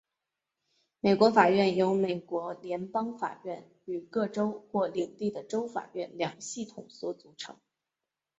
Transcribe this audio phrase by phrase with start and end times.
[0.99, 7.55] 美国法院由美国联邦法院与各州或领地的州法院两系统所组成。